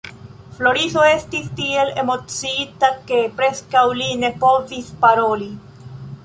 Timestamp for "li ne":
4.01-4.33